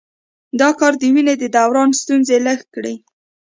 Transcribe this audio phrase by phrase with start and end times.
[0.59, 2.95] دا کار د وینې د دوران ستونزې لږې کړي.